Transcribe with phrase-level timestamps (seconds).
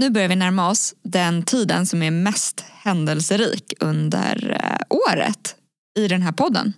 [0.00, 5.54] Nu börjar vi närma oss den tiden som är mest händelserik under eh, året
[5.98, 6.72] i den här podden.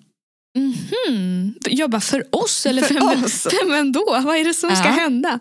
[0.58, 1.54] Mhm.
[1.64, 3.46] Jag bara, för oss eller För oss.
[3.68, 4.20] vem då?
[4.24, 4.90] Vad är det som ska Ja.
[4.92, 5.38] hända?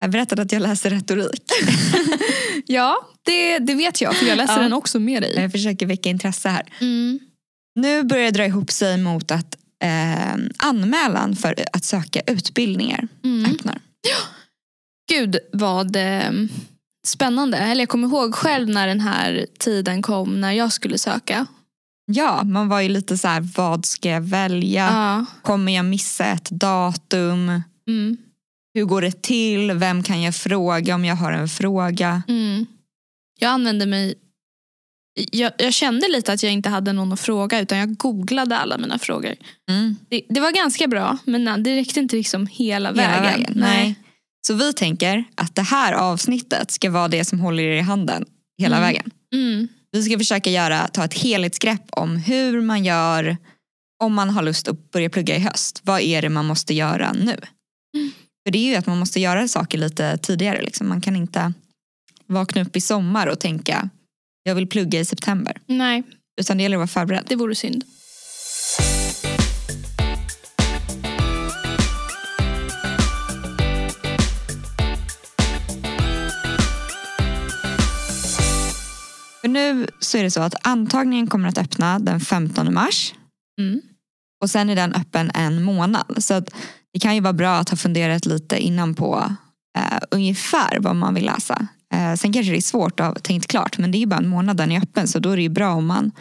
[0.00, 1.42] Jag berättade att jag läser retorik.
[2.66, 4.62] Ja, det, det vet jag för jag läser Ja.
[4.62, 5.34] den också med dig.
[5.36, 6.72] Jag försöker väcka intresse här.
[6.80, 7.18] Mm.
[7.74, 13.50] Nu börjar det dra ihop sig mot att eh, anmälan för att söka utbildningar Mm.
[13.54, 13.80] öppnar.
[15.12, 16.30] Gud vad eh,
[17.06, 17.58] spännande.
[17.58, 21.46] Eller jag kommer ihåg själv när den här tiden kom när jag skulle söka.
[22.06, 24.88] Ja, man var ju lite så här, vad ska jag välja?
[24.92, 25.24] Ja.
[25.42, 27.62] Kommer jag missa ett datum?
[27.88, 28.16] Mm.
[28.74, 29.72] Hur går det till?
[29.72, 32.22] Vem kan jag fråga om jag har en fråga?
[32.28, 32.66] Mm.
[33.38, 34.14] Jag använde mig
[35.30, 38.78] jag, jag kände lite att jag inte hade någon att fråga utan jag googlade alla
[38.78, 39.34] mina frågor.
[39.68, 39.96] Mm.
[40.08, 43.22] Det, det var ganska bra men det räckte inte liksom hela, Hela vägen.
[43.22, 43.52] vägen.
[43.56, 43.94] Nej.
[44.46, 48.24] Så vi tänker att det här avsnittet ska vara det som håller er i handen
[48.62, 48.86] hela Mm.
[48.88, 49.10] vägen.
[49.34, 49.68] Mm.
[49.92, 53.36] Vi ska försöka göra, ta ett helhetsgrepp om hur man gör
[54.02, 55.80] om man har lust att börja plugga i höst.
[55.84, 57.36] Vad är det man måste göra nu?
[57.96, 58.10] Mm.
[58.46, 60.62] För det är ju att man måste göra saker lite tidigare.
[60.62, 60.88] Liksom.
[60.88, 61.52] Man kan inte
[62.26, 63.90] vakna upp i sommar och tänka
[64.42, 65.56] jag vill plugga i september.
[65.66, 66.02] Nej,
[66.40, 67.24] Utan det gäller att vara förberedd.
[67.28, 67.84] det vore synd.
[79.50, 83.14] Nu så är det så att antagningen kommer att öppna den 15 mars.
[83.60, 83.80] Mm.
[84.42, 86.14] Och sen är den öppen en månad.
[86.18, 86.50] Så att
[86.92, 89.36] det kan ju vara bra att ha funderat lite innan på
[89.78, 91.68] eh, ungefär vad man vill läsa.
[91.94, 94.20] Eh, sen kanske det är svårt att ha tänkt klart men det är ju bara
[94.20, 96.12] en månad den är öppen så då är det ju bra om man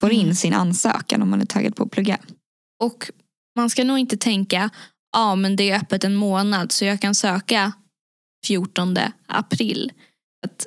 [0.00, 0.34] får in Mm.
[0.34, 2.18] sin ansökan om man är taggad på att plugga.
[2.82, 3.10] Och
[3.56, 4.70] man ska nog inte tänka
[5.12, 7.72] ja men det är öppet en månad så jag kan söka
[8.46, 9.92] 14 april.
[10.46, 10.66] Att,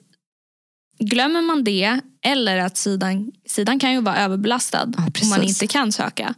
[1.00, 5.68] glömmer man det eller att sidan, sidan kan ju vara överbelastad Ja, om man inte
[5.68, 6.36] kan söka.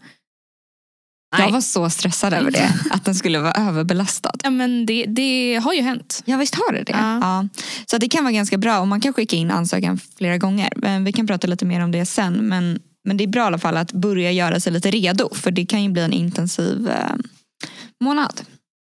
[1.38, 4.32] Jag var så stressad över det, att den skulle vara överbelastad.
[4.44, 6.24] Ja, men det, det har ju hänt.
[6.26, 6.92] Ja visst har det det.
[6.92, 7.20] Ja.
[7.22, 7.48] Ja.
[7.86, 10.74] Så det kan vara ganska bra och man kan skicka in ansökan flera gånger.
[10.76, 12.34] Men vi kan prata lite mer om det sen.
[12.34, 15.52] Men, men det är bra i alla fall att börja göra sig lite redo för
[15.52, 17.16] det kan ju bli en intensiv eh,
[18.04, 18.42] månad.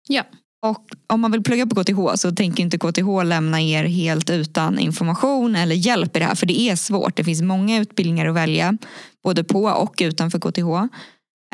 [0.09, 0.23] Ja.
[0.71, 4.79] Och om man vill plugga på KTH så tänker inte KTH lämna er helt utan
[4.79, 7.17] information eller hjälp i det här för det är svårt.
[7.17, 8.79] Det finns många utbildningar att välja
[9.25, 10.95] både på och utanför KTH.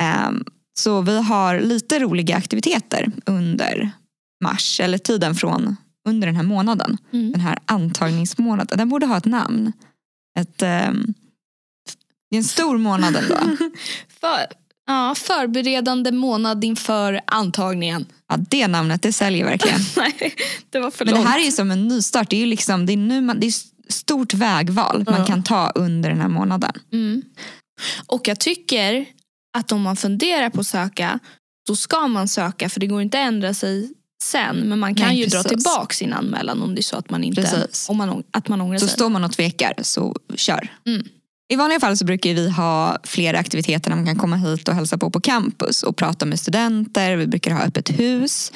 [0.01, 0.45] Ehm,
[0.79, 3.91] Så vi har lite roliga aktiviteter under
[4.45, 5.77] mars eller tiden från
[6.09, 6.99] under den här månaden.
[7.13, 7.33] Mm.
[7.33, 8.79] Den här antagningsmånaden.
[8.79, 9.73] Den borde ha ett namn.
[10.39, 11.15] Ett, ehm,
[12.31, 13.37] det är en stor månad ändå.
[14.21, 14.47] För,
[14.87, 18.07] ja, förberedande månad inför antagningen.
[18.29, 19.81] Ja, det namnet det säljer verkligen.
[19.97, 20.35] Nej,
[20.71, 21.31] det var för Men det långt.
[21.31, 22.31] här är ju som en nystart.
[22.31, 23.53] Det är ju liksom, det är nu man, det är
[23.89, 25.27] stort vägval man Ja.
[25.27, 26.73] kan ta under den här månaden.
[26.93, 27.23] Mm.
[28.07, 29.07] Och jag tycker
[29.59, 31.19] att om man funderar på att söka,
[31.69, 33.91] då ska man söka för det går inte att ändra sig
[34.25, 34.57] sen.
[34.57, 35.49] Men man kan Nej, ju dra precis.
[35.65, 37.89] tillbaka sin anmälan om det är så att man inte Precis.
[37.89, 38.95] om man, att man ångrar Så sig.
[38.95, 40.69] står man och tvekar så kör.
[40.87, 41.07] Mm.
[41.49, 44.75] I vanliga fall så brukar vi ha flera aktiviteter när man kan komma hit och
[44.75, 47.17] hälsa på på campus och prata med studenter.
[47.17, 48.53] Vi brukar ha öppet hus.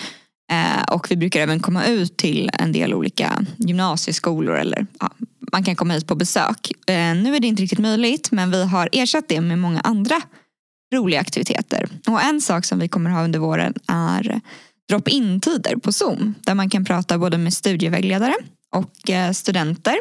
[0.52, 5.10] Eh, och vi brukar även komma ut till en del olika gymnasieskolor eller ja,
[5.52, 6.70] man kan komma hit på besök.
[6.86, 10.20] Eh, nu är det inte riktigt möjligt men vi har ersatt det med många andra
[10.94, 11.88] roliga aktiviteter.
[12.08, 14.40] Och en sak som vi kommer ha under våren är
[14.88, 18.34] drop-in tider på Zoom där man kan prata både med studievägledare
[18.74, 19.96] och eh, studenter.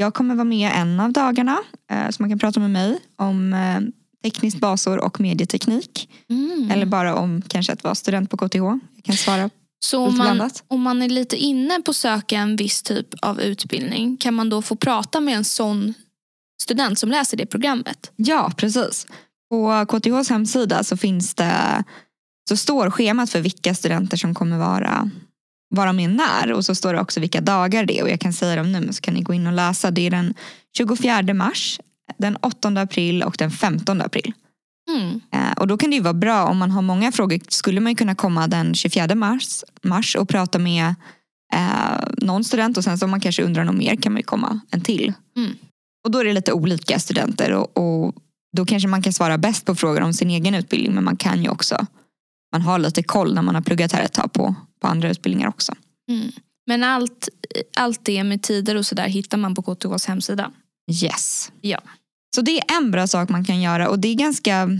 [0.00, 1.58] Jag kommer vara med en av dagarna
[1.90, 3.80] eh, så man kan prata med mig om eh,
[4.24, 6.10] tekniskt basår och medieteknik.
[6.30, 6.70] Mm.
[6.70, 8.56] Eller bara om kanske att vara student på KTH.
[8.56, 9.50] Jag kan svara
[9.84, 13.40] så om man, om man är lite inne på att söka en viss typ av
[13.40, 15.94] utbildning kan man då få prata med en sån
[16.62, 18.12] student som läser det programmet?
[18.16, 19.06] Ja, precis.
[19.50, 21.84] På KTHs hemsida så finns det
[22.48, 25.10] så står schemat för vilka studenter som kommer vara,
[25.70, 28.32] vara med när och så står det också vilka dagar det är och jag kan
[28.32, 29.90] säga dem nu men så kan ni gå in och läsa.
[29.90, 30.34] Det är den
[30.76, 31.80] 24 mars,
[32.18, 34.32] den 8 april och den 15 april.
[34.90, 35.20] Mm.
[35.32, 37.92] Eh, Och då kan det ju vara bra om man har många frågor skulle man
[37.92, 40.94] ju kunna komma den 24 mars, mars och prata med
[41.54, 44.24] eh, någon student och sen så om man kanske undrar något mer kan man ju
[44.24, 45.12] komma en till.
[45.36, 45.50] Mm.
[46.04, 48.14] Och då är det lite olika studenter och, och
[48.56, 51.42] då kanske man kan svara bäst på frågor om sin egen utbildning men man kan
[51.42, 51.86] ju också
[52.52, 55.48] man har lite koll när man har pluggat här ett tag på, på andra utbildningar
[55.48, 55.72] också.
[56.08, 56.32] Mm.
[56.66, 57.28] Men allt,
[57.76, 60.50] allt det med tider och sådär hittar man på KTHs hemsida.
[61.02, 61.52] Yes.
[61.60, 61.78] Ja.
[62.34, 64.78] Så det är en bra sak man kan göra och det är ganska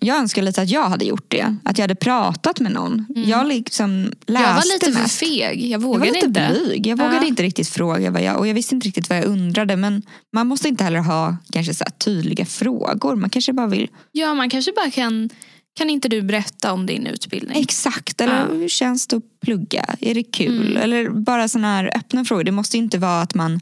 [0.00, 1.56] jag önskar lite att jag hade gjort det.
[1.64, 3.06] Att jag hade pratat med någon.
[3.16, 3.28] Mm.
[3.28, 5.18] Jag liksom läste Jag var lite för mest.
[5.18, 5.60] feg.
[5.60, 6.50] Jag Jag var vågade lite inte.
[6.64, 6.86] blyg.
[6.86, 7.24] Jag vågade Ja.
[7.24, 9.76] inte riktigt fråga vad jag, och jag visste inte riktigt vad jag undrade.
[9.76, 10.02] Men
[10.32, 13.16] man måste inte heller ha kanske så tydliga frågor.
[13.16, 15.30] Man kanske bara vill Ja, man kanske bara kan...
[15.76, 17.62] Kan inte du berätta om din utbildning?
[17.62, 18.20] exakt.
[18.20, 18.54] Eller Ja.
[18.54, 19.84] hur känns det att plugga?
[20.00, 20.66] Är det kul?
[20.70, 20.82] Mm.
[20.82, 22.44] Eller bara sådana här öppna frågor.
[22.44, 23.60] Det måste inte vara att man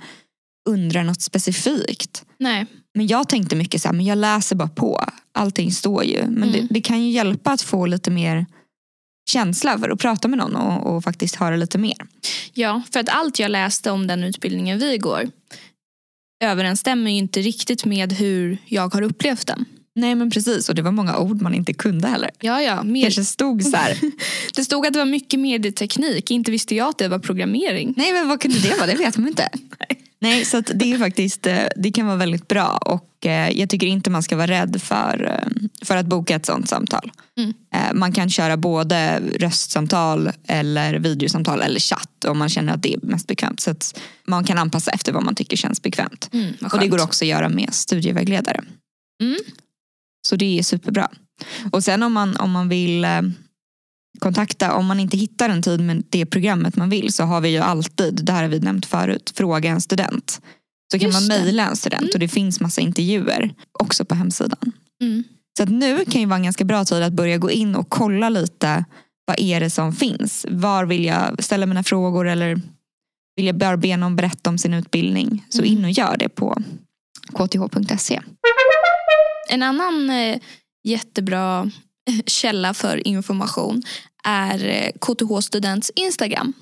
[0.68, 2.24] undrar något specifikt.
[2.38, 2.66] Nej.
[2.94, 5.04] Men jag tänkte mycket så här, men jag läser bara på.
[5.32, 6.22] Allting står ju.
[6.22, 6.52] Men Mm.
[6.52, 8.46] det, det kan ju hjälpa att få lite mer
[9.30, 12.06] känsla för att prata med någon och, och faktiskt höra lite mer.
[12.52, 15.30] Ja, för att allt jag läste om den utbildningen vi går
[16.44, 19.64] överensstämmer ju inte riktigt med hur jag har upplevt den.
[19.96, 22.30] Nej men precis och det var många ord man inte kunde heller.
[22.40, 22.82] Ja, ja.
[22.82, 23.98] Mer, Kanske stod så här.
[24.54, 26.30] det stod att det var mycket medieteknik.
[26.30, 27.94] Inte visste jag att det var programmering.
[27.96, 28.86] Nej men vad kunde det vara?
[28.86, 29.48] Det vet man inte.
[30.18, 33.70] Nej så att det är faktiskt eh, det kan vara väldigt bra och eh, jag
[33.70, 37.12] tycker inte man ska vara rädd för, eh, för att boka ett sånt samtal.
[37.38, 37.52] Mm.
[37.98, 42.98] Man kan köra både röstsamtal eller videosamtal eller chatt om man känner att det är
[43.02, 43.60] mest bekvämt.
[43.60, 43.74] Så
[44.26, 46.30] man kan anpassa efter vad man tycker känns bekvämt.
[46.32, 48.64] Mm, Och det går också att göra med studievägledare.
[49.22, 49.36] Mm.
[50.28, 51.08] Så det är superbra.
[51.72, 53.22] Och sen om man, om man vill eh,
[54.18, 57.48] kontakta, om man inte hittar en tid med det programmet man vill så har vi
[57.48, 60.40] ju alltid, det här har vi nämnt förut, fråga en student.
[60.92, 62.10] Så kan Just man mejla en student Mm.
[62.14, 64.72] och det finns massa intervjuer också på hemsidan.
[65.02, 65.24] Mm.
[65.56, 67.88] Så att nu kan ju vara en ganska bra tid att börja gå in och
[67.88, 68.84] kolla lite
[69.26, 70.46] vad är det som finns?
[70.48, 72.60] Var vill jag ställa mina frågor eller
[73.36, 75.46] vill jag bara be någon berätta om sin utbildning?
[75.48, 75.72] Så Mm.
[75.72, 76.62] in och gör det på
[77.34, 78.20] kth.se.
[79.50, 80.38] En annan eh,
[80.84, 81.70] jättebra
[82.26, 83.82] källa för information
[84.24, 86.52] är eh, KTH Students Instagram.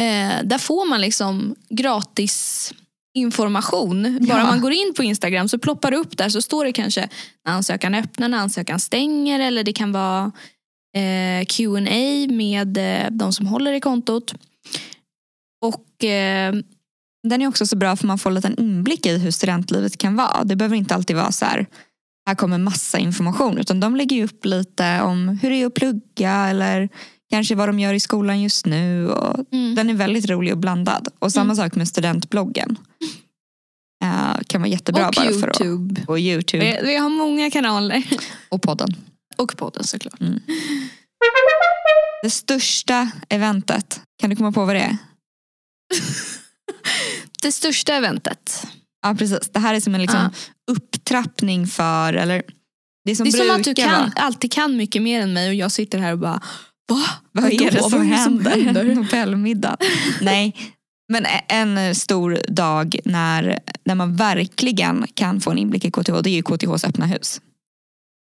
[0.00, 2.72] Eh, där får man liksom gratis
[3.14, 4.18] information.
[4.28, 4.44] Bara Ja.
[4.44, 7.08] man går in på Instagram så ploppar det upp där så står det kanske
[7.46, 10.32] när ansökan öppnar, när ansökan stänger eller det kan vara
[10.96, 14.34] eh, Q&A med eh, de som håller i kontot.
[15.64, 16.54] Och eh,
[17.28, 20.16] Den är också så bra för man får en liten inblick i hur studentlivet kan
[20.16, 20.44] vara.
[20.44, 21.66] Det behöver inte alltid vara så här,
[22.30, 23.58] här kommer massa information.
[23.58, 26.88] Utan de lägger upp lite om hur det är att plugga eller
[27.30, 29.08] kanske vad de gör i skolan just nu.
[29.08, 31.08] Och mm, den är väldigt rolig och blandad.
[31.18, 32.78] Och samma sak med studentbloggen.
[34.04, 35.60] Uh, kan vara jättebra och bara för att...
[35.60, 36.04] Youtube.
[36.08, 38.04] Och Youtube Vi, vi har många kanaler.
[38.48, 38.96] och podden.
[39.36, 40.20] Och podden såklart.
[42.22, 44.96] Det största eventet, kan du komma på vad det är?
[47.42, 48.66] Det största eventet.
[49.02, 50.30] Ja precis, det här är som en liksom.
[50.70, 52.42] Upptrappning för, eller
[53.04, 55.48] det som Det är som brukar att du kan, alltid kan mycket mer än mig
[55.48, 56.40] och jag sitter här och bara
[56.90, 57.02] Va?
[57.32, 57.64] Vad Vadå?
[57.64, 58.84] är det Vad som är det som händer?
[58.94, 59.76] Nobelmiddag.
[60.20, 60.56] Nej,
[61.08, 66.30] men en stor dag när, när man verkligen kan få en inblick i KTH, det
[66.30, 67.40] är ju KTHs öppna hus.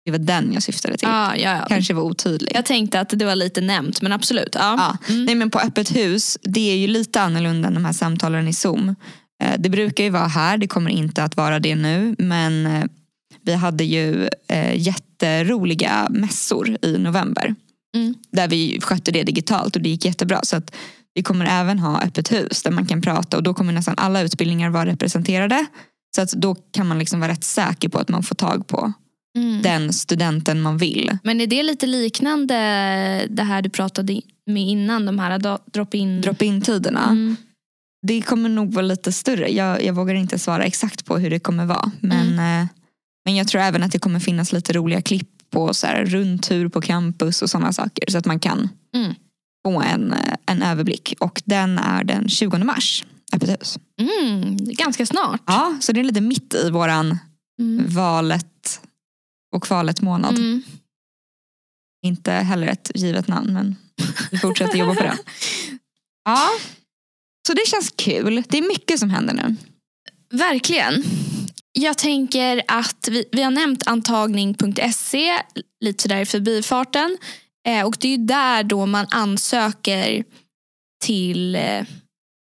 [0.06, 1.08] Det var den jag syftade till.
[1.08, 1.66] Ja, ja, ja.
[1.68, 2.52] Kanske var otydlig.
[2.56, 4.56] Jag tänkte att det var lite nämnt men absolut.
[4.56, 4.98] Ja.
[5.08, 5.14] Ja.
[5.14, 5.26] Mm.
[5.26, 8.54] Nej men på öppet hus, det är ju lite annorlunda än de här samtalen i
[8.54, 8.96] Zoom.
[9.42, 12.16] Eh, Det brukar ju vara här, det kommer inte att vara det nu.
[12.18, 12.84] Men eh,
[13.42, 17.56] vi hade ju eh, jätteroliga mässor i november.
[17.96, 18.14] Mm.
[18.32, 20.40] Där vi skötte det digitalt och det gick jättebra.
[20.44, 20.76] Så att
[21.14, 24.22] vi kommer även ha öppet hus där man kan prata och då kommer nästan alla
[24.22, 25.66] utbildningar vara representerade.
[26.16, 28.94] Så att då kan man liksom vara rätt säker på att man får tag på
[29.38, 29.62] Mm.
[29.62, 31.18] den studenten man vill.
[31.24, 32.56] Men är det lite liknande
[33.30, 36.22] det här du pratade med innan, de här drop-in?
[36.22, 37.04] Drop-in-tiderna.
[37.10, 37.36] Mm.
[38.08, 39.50] Det kommer nog vara lite större.
[39.52, 41.92] Jag, jag vågar inte svara exakt på hur det kommer vara.
[42.00, 42.68] Men, eh,
[43.26, 46.70] men jag tror även att det kommer finnas lite roliga klipp på så här, rundtur
[46.70, 48.12] på campus och sådana saker.
[48.12, 49.14] Så att man kan Mm.
[49.66, 51.14] få en, eh, en överblick.
[51.20, 53.06] Och den är den 20 mars.
[53.34, 53.80] Öppet hus.
[54.02, 54.58] Mm.
[54.58, 55.42] Ganska snart.
[55.46, 57.18] Ja, så det är lite mitt i våran
[57.60, 57.86] Mm.
[57.90, 58.82] valet
[59.56, 60.38] och kvalet månad.
[60.38, 60.62] Mm.
[62.06, 63.76] Inte heller ett givet namn men
[64.32, 65.18] vi fortsätter jobba på det.
[66.26, 66.48] Ja,
[67.52, 68.44] så det känns kul.
[68.50, 69.56] Det är mycket som händer nu.
[70.38, 71.04] Verkligen.
[71.72, 75.42] Jag tänker att vi, vi har nämnt antagning.se
[75.80, 77.18] lite sådär i förbifarten.
[77.68, 80.24] Eh, och det är ju där då man ansöker
[81.04, 81.86] till eh,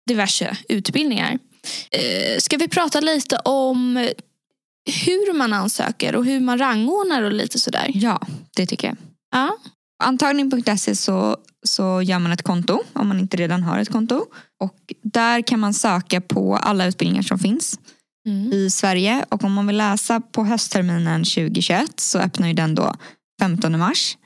[0.08, 1.40] diverse utbildningar.
[1.92, 4.10] Eh, ska vi prata lite om
[5.06, 7.92] hur man ansöker och hur man rangordnar och lite sådär?
[7.94, 8.98] Ja, det tycker jag.
[9.32, 9.58] Ja.
[10.06, 14.26] Antagning.se så, så gör man ett konto om man inte redan har ett konto.
[14.60, 17.80] Och där kan man söka på alla utbildningar som finns
[18.28, 18.54] Mm.
[18.54, 19.26] i Sverige.
[19.30, 22.96] Och om man vill läsa på höstterminen 2021 så öppnar ju den då
[23.42, 24.18] 15 mars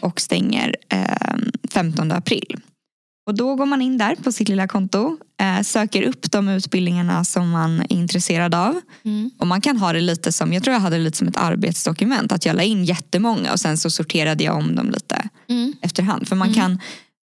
[0.00, 1.36] och stänger eh,
[1.70, 2.56] 15 april.
[3.28, 7.24] Och då går man in där på sitt lilla konto, eh, söker upp de utbildningarna
[7.24, 8.80] som man är intresserad av.
[9.04, 9.30] Mm.
[9.38, 11.36] Och man kan ha det lite som, jag tror jag hade det lite som ett
[11.36, 12.32] arbetsdokument.
[12.32, 15.74] Att jag la in jättemånga och sen så sorterade jag om dem lite Mm.
[15.82, 16.28] efterhand.
[16.28, 16.60] För man Mm.
[16.60, 16.78] kan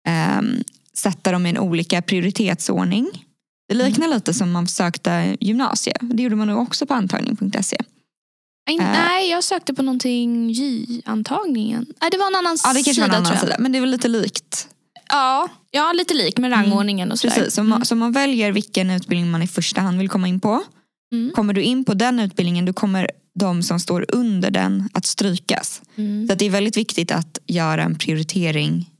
[0.08, 0.62] ehm,
[0.96, 3.24] sätta dem i en olika prioritetsordning.
[3.68, 4.16] Det liknar Mm.
[4.16, 5.96] lite som man sökte gymnasie.
[6.00, 7.76] Det gjorde man nog också på antagning.se.
[8.66, 8.84] Nej, Äh.
[8.92, 11.86] nej, jag sökte på någonting J-antagningen.
[12.00, 13.56] Nej, det var en annan Ja det kanske sida var en annan sida.
[13.58, 14.68] Men det väl lite likt.
[15.08, 17.34] Ja, ja, lite lik med rangordningen och sådär.
[17.34, 17.54] Precis.
[17.54, 20.62] Så, man, så man väljer vilken utbildning man i första hand vill komma in på.
[21.12, 21.32] Mm.
[21.34, 25.82] Kommer du in på den utbildningen då kommer de som står under den att strykas.
[25.96, 26.28] Mm.
[26.28, 28.90] Så det är väldigt viktigt att göra en prioritering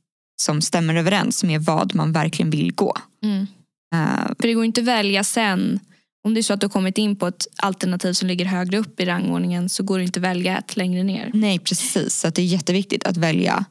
[0.42, 2.96] som stämmer överens med vad man verkligen vill gå.
[3.22, 3.46] Mm.
[3.94, 5.80] Eh, För det går inte att välja sen.
[6.26, 9.00] Om det är så att du kommit in på ett alternativ som ligger högre upp
[9.00, 11.30] i rangordningen så går det inte att välja ett längre ner.
[11.34, 13.64] nej precis, så det är jätteviktigt att välja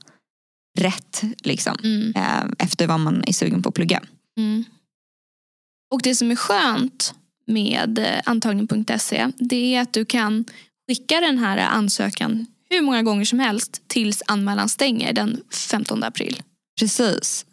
[0.79, 2.13] rätt liksom, Mm.
[2.15, 4.01] eh, efter vad man är sugen på att plugga.
[4.37, 4.63] Mm.
[5.93, 7.13] Och det som är skönt
[7.47, 10.45] med eh, antagning.se det är att du kan
[10.89, 16.41] skicka den här ansökan hur många gånger som helst tills anmälan stänger den 15 april.
[16.79, 17.45] Precis.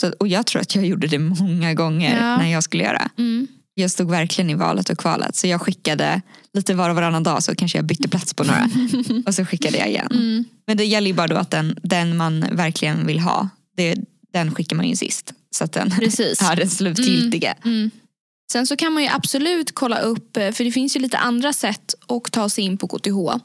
[0.00, 2.36] Så, och jag tror att jag gjorde det många gånger Ja.
[2.36, 3.10] när jag skulle göra.
[3.18, 3.46] Mm.
[3.74, 5.36] Jag stod verkligen i valet och kvalet.
[5.36, 8.68] Så jag skickade lite var och varannan dag så kanske jag bytte plats på några.
[9.26, 10.08] och så skickade jag igen.
[10.10, 10.44] Mm.
[10.66, 13.96] Men det gäller ju bara då att den, den man verkligen vill ha, det,
[14.32, 15.32] den skickar man ju sist.
[15.56, 16.42] Så att den Precis.
[16.50, 17.54] är den slutgiltiga.
[17.64, 17.90] Mm.
[18.52, 21.52] Sen så kan man ju absolut kolla upp, eh, för det finns ju lite andra
[21.52, 23.40] sätt att ta sig in på KTH.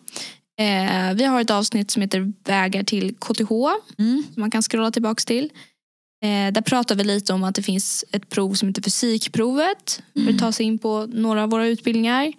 [0.59, 3.51] Eh, vi har ett avsnitt som heter Vägar till KTH
[3.97, 4.23] Mm.
[4.33, 5.49] som man kan scrolla tillbaks till.
[6.23, 10.19] Eh, där pratar vi lite om att det finns ett prov som heter fysikprovet för
[10.21, 10.35] Mm.
[10.35, 12.33] att ta sig in på några av våra utbildningar.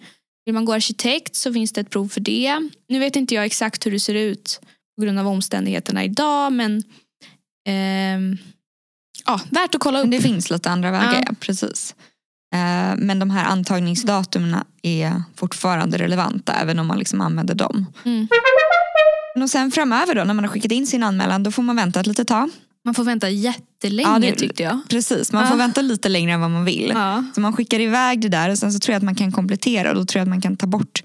[0.45, 2.69] Vill man gå arkitekt så finns det ett prov för det.
[2.89, 4.59] Nu vet inte jag exakt hur det ser ut
[4.97, 6.83] på grund av omständigheterna idag men
[7.67, 8.37] ehm,
[9.25, 10.03] ja, värt att kolla upp.
[10.03, 11.23] Men det finns lite andra vägar, Ja.
[11.27, 11.33] ja.
[11.39, 11.95] precis.
[12.53, 17.85] Eh, Men de här antagningsdatumen är fortfarande relevanta även om man liksom använder dem.
[18.05, 18.27] Mm.
[19.43, 21.99] Och sen framöver då när man har skickat in sin anmälan då får man vänta
[21.99, 22.49] ett litet tag.
[22.85, 24.79] Man får vänta jättelänge Ja, det- tyckte jag.
[24.89, 25.57] Precis, man får Ja.
[25.57, 26.91] vänta lite längre än vad man vill.
[26.93, 27.23] Ja.
[27.35, 29.89] Så man skickar iväg det där och sen så tror jag att man kan komplettera
[29.89, 31.03] och då tror jag att man kan ta bort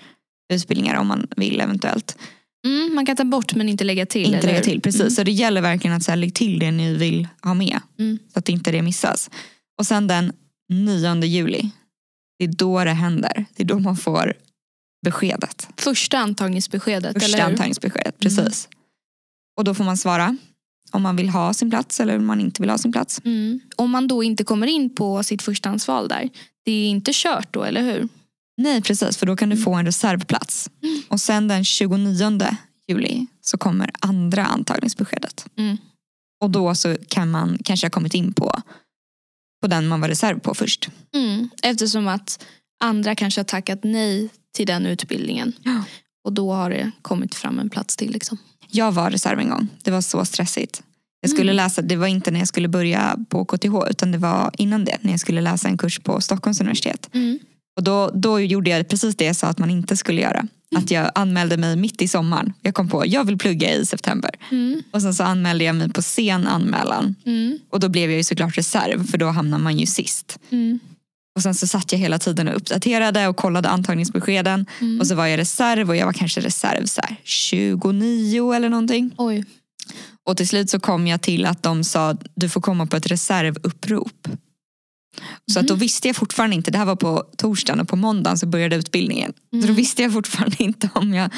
[0.53, 2.19] utbildningar om man vill eventuellt.
[2.67, 4.25] Mm, man kan ta bort men inte lägga till.
[4.25, 5.01] inte eller lägga till, precis.
[5.01, 5.11] Mm.
[5.11, 7.81] Så det gäller verkligen att så här, lägga till det ni vill ha med.
[7.99, 8.19] Mm.
[8.33, 9.31] Så att inte det missas.
[9.79, 10.33] Och sen den
[10.73, 11.71] 9 juli,
[12.39, 13.45] det är då det händer.
[13.57, 14.35] Det är då man får
[15.05, 15.69] beskedet.
[15.77, 17.45] Första antagningsbeskedet, Första eller hur?
[17.53, 18.69] antagningsbeskedet, precis.
[19.57, 20.37] Och då får man svara
[20.91, 23.21] om man vill ha sin plats eller om man inte vill ha sin plats.
[23.25, 23.61] Mm.
[23.77, 26.31] Om man då inte kommer in på sitt förstahandsval där,
[26.65, 28.09] det är inte kört då, eller hur?
[28.57, 30.71] Nej precis, för då kan du få en reservplats.
[30.83, 31.03] Mm.
[31.09, 32.41] Och sen den 29
[32.89, 35.47] juli så kommer andra antagningsbeskedet.
[35.59, 35.77] Mm.
[36.41, 38.63] Och då så kan man kanske ha kommit in på,
[39.63, 40.89] på den man var reserv på först.
[41.15, 41.49] Mm.
[41.63, 42.45] Eftersom att
[42.85, 45.53] andra kanske har tackat nej till den utbildningen.
[45.63, 45.85] Ja.
[46.25, 48.13] Och då har det kommit fram en plats till.
[48.13, 48.39] Liksom.
[48.71, 49.69] Jag var reserv en gång.
[49.83, 50.83] Det var så stressigt.
[51.21, 51.57] Jag skulle Mm.
[51.65, 54.99] läsa, det var inte när jag skulle börja på KTH utan det var innan det.
[55.01, 57.09] När jag skulle läsa en kurs på Stockholms universitet.
[57.13, 57.39] Mm.
[57.77, 60.47] Och då, då gjorde jag precis det jag sa att man inte skulle göra.
[60.77, 62.53] Att jag anmälde mig mitt i sommaren.
[62.63, 64.31] Jag kom på jag vill plugga i september.
[64.51, 64.83] Mm.
[64.91, 67.15] Och sen så anmälde jag mig på sen anmälan.
[67.27, 67.59] Mm.
[67.71, 70.39] Och då blev jag ju såklart reserv för då hamnar man ju sist.
[71.37, 71.39] Mm.
[71.39, 74.67] Och sen så satt jag hela tiden och uppdaterade och kollade antagningsbeskeden.
[74.81, 75.01] Mm.
[75.01, 79.11] Och så var jag reserv och jag var kanske reserv så här 29 eller någonting.
[79.19, 79.45] Oj.
[80.25, 83.07] Och till slut så kom jag till att de sa du får komma på ett
[83.07, 84.29] reservupprop.
[85.53, 85.81] Så att då Mhm.
[85.81, 89.33] visste jag fortfarande inte, det här var på torsdagen och på måndagen så började utbildningen.
[89.51, 89.75] Så då Mm.
[89.75, 91.31] visste jag fortfarande inte om jag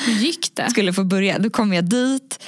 [0.71, 1.39] skulle få börja.
[1.39, 2.39] Då kom jag dit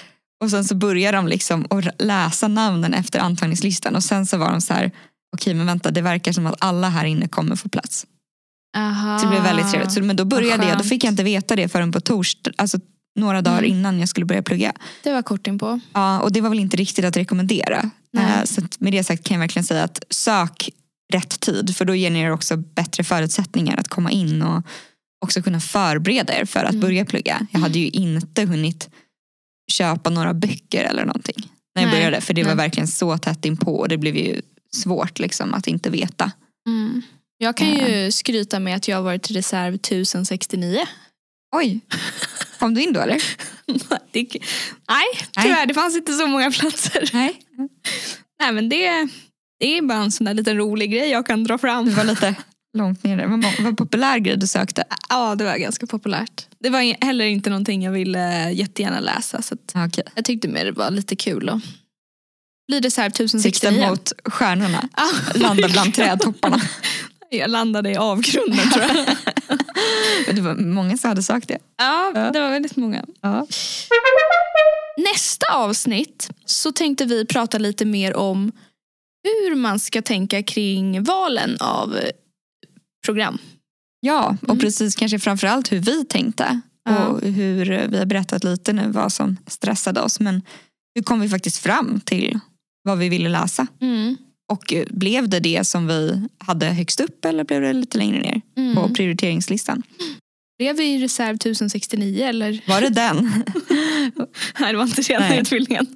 [0.45, 4.50] och sen så började de liksom att läsa namnen efter antagningslistan och sen så var
[4.50, 4.90] de så här
[5.37, 8.06] okej men vänta det verkar som att alla här inne kommer få plats.
[8.76, 9.18] Aha.
[9.18, 9.92] Så det blev väldigt trevligt.
[9.92, 12.78] Så, men då började jag, då fick jag inte veta det förrän på torsdag, alltså
[13.18, 13.70] några dagar Mm.
[13.70, 14.72] innan jag skulle börja plugga.
[15.02, 15.80] Det var kort inpå.
[15.92, 17.90] Ja, och det var väl inte riktigt att rekommendera.
[18.12, 18.25] Nej.
[18.38, 20.70] Eh, Så med det sagt kan jag verkligen säga att sök
[21.12, 24.62] rätt tid för då ger ni er också bättre förutsättningar att komma in och
[25.25, 26.80] också kunna förbereda er för att Mm.
[26.80, 27.46] börja plugga.
[27.50, 28.88] Jag hade ju inte hunnit
[29.72, 32.56] köpa några böcker eller någonting när jag Nej, började för det var nej.
[32.56, 34.42] verkligen så tätt inpå och det blev ju
[34.77, 36.33] svårt liksom att inte veta.
[36.67, 37.03] Mm.
[37.39, 40.79] Jag kan ju skryta med att jag har varit reserv 1069.
[41.57, 41.81] Oj,
[42.59, 43.23] kom du in då eller?
[44.12, 44.27] Det,
[44.89, 45.05] nej,
[45.43, 47.11] tyvärr det fanns inte så många platser.
[47.12, 47.43] Nej,
[48.41, 49.09] Nej men det,
[49.61, 51.95] det är bara en sån där liten rolig grej jag kan dra fram.
[51.95, 52.35] var lite
[52.79, 53.27] långt ner där.
[53.27, 54.85] Vad vad populär grej du sökte?
[55.09, 56.47] Ja det var ganska populärt.
[56.59, 60.05] Det var heller inte någonting jag ville jättegärna läsa så Ja, Okej.
[60.15, 61.62] jag tyckte mer det var lite kul att
[62.71, 63.89] blir reserv Sikta 1069.
[63.89, 64.89] mot stjärnorna.
[65.35, 66.61] Landa bland trädtopparna.
[67.31, 69.17] jag landade i avgrunden tror jag.
[70.37, 71.59] det var många som hade sagt det.
[71.79, 73.05] Ja, det var väldigt många.
[73.21, 73.47] Ja.
[75.12, 78.53] Nästa avsnitt så tänkte vi prata lite mer om
[79.25, 81.99] hur man ska tänka kring valen av
[83.05, 83.39] program.
[84.00, 84.59] Ja, och Mm.
[84.61, 86.61] precis kanske framförallt hur vi tänkte.
[86.85, 87.07] Ja.
[87.07, 90.21] Och hur vi har berättat lite nu vad som stressade oss.
[90.21, 90.43] Men
[90.95, 92.39] hur kom vi faktiskt fram till
[92.90, 93.66] vad vi ville läsa?
[93.80, 94.16] Mm.
[94.52, 98.20] Och eh, blev det det som vi hade högst upp eller blev det lite längre
[98.20, 98.75] ner Mm.
[98.75, 99.82] på prioriteringslistan?
[100.59, 102.61] Blev vi i reserv 1069 eller?
[102.68, 103.16] Var det den?
[104.61, 105.38] Nej, det var inte den Nej.
[105.40, 105.87] utbildningen.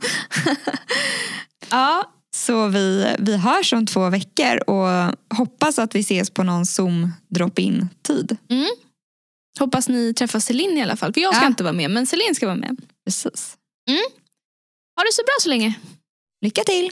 [1.71, 6.67] ja, Så vi, vi hörs om två veckor och hoppas att vi ses på någon
[6.67, 8.37] Zoom drop-in tid.
[9.59, 11.13] hoppas ni träffar Celine i alla fall.
[11.15, 11.49] För jag ska Ja.
[11.49, 12.77] inte vara med, men Celine ska vara med.
[13.07, 13.57] Precis.
[14.97, 15.75] Ha det så bra så länge.
[16.45, 16.91] Lycka till!